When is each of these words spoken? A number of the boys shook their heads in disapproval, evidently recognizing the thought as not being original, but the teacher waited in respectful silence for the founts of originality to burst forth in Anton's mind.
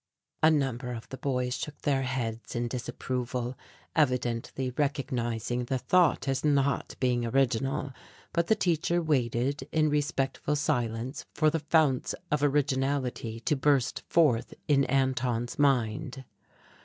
A 0.41 0.49
number 0.49 0.93
of 0.93 1.07
the 1.09 1.17
boys 1.17 1.53
shook 1.55 1.79
their 1.83 2.01
heads 2.01 2.55
in 2.55 2.67
disapproval, 2.67 3.55
evidently 3.95 4.71
recognizing 4.71 5.65
the 5.65 5.77
thought 5.77 6.27
as 6.27 6.43
not 6.43 6.95
being 6.99 7.23
original, 7.23 7.93
but 8.33 8.47
the 8.47 8.55
teacher 8.55 8.99
waited 8.99 9.67
in 9.71 9.91
respectful 9.91 10.55
silence 10.55 11.27
for 11.35 11.51
the 11.51 11.59
founts 11.59 12.15
of 12.31 12.41
originality 12.41 13.39
to 13.41 13.55
burst 13.55 14.01
forth 14.09 14.55
in 14.67 14.85
Anton's 14.85 15.59
mind. 15.59 16.23